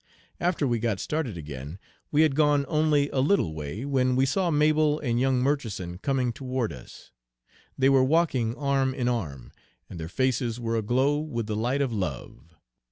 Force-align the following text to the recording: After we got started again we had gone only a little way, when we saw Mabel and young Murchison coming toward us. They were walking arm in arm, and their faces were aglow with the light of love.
After 0.39 0.65
we 0.67 0.79
got 0.79 0.99
started 0.99 1.37
again 1.37 1.77
we 2.09 2.23
had 2.23 2.33
gone 2.35 2.65
only 2.67 3.07
a 3.11 3.19
little 3.19 3.53
way, 3.53 3.85
when 3.85 4.15
we 4.15 4.25
saw 4.25 4.49
Mabel 4.49 4.99
and 4.99 5.19
young 5.19 5.41
Murchison 5.43 5.99
coming 5.99 6.33
toward 6.33 6.73
us. 6.73 7.11
They 7.77 7.87
were 7.87 8.03
walking 8.03 8.55
arm 8.55 8.95
in 8.95 9.07
arm, 9.07 9.51
and 9.91 9.99
their 9.99 10.09
faces 10.09 10.59
were 10.59 10.75
aglow 10.75 11.19
with 11.19 11.45
the 11.45 11.55
light 11.55 11.83
of 11.83 11.93
love. 11.93 12.55